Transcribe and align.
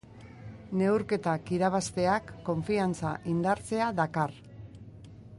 Neurketak 0.79 1.51
irabazteak 1.57 2.31
konfiantza 2.47 3.11
indartzea 3.33 3.91
dakar. 4.03 4.33